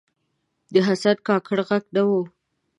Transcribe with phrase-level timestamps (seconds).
[0.73, 2.11] د حسن کاکړ ږغ نه و